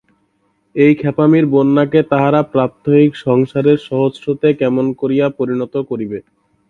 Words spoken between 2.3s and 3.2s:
প্রাত্যহিক